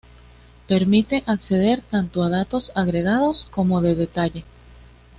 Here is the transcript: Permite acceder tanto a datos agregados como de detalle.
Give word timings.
Permite 0.67 1.21
acceder 1.27 1.83
tanto 1.91 2.23
a 2.23 2.29
datos 2.29 2.71
agregados 2.73 3.45
como 3.51 3.81
de 3.81 3.93
detalle. 3.93 4.43